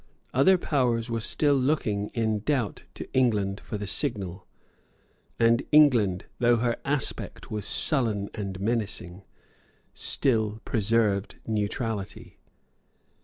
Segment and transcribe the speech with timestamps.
[0.33, 4.47] Other powers were still looking in doubt to England for the signal;
[5.37, 9.21] and England, though her aspect was sullen and menacing,
[9.93, 12.39] still preserved neutrality.